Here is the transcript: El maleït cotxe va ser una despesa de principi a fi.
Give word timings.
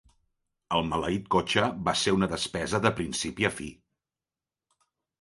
El 0.77 0.87
maleït 0.91 1.27
cotxe 1.35 1.67
va 1.91 1.95
ser 2.05 2.15
una 2.17 2.31
despesa 2.33 2.83
de 2.89 2.95
principi 3.03 3.51
a 3.51 3.55
fi. 3.63 3.73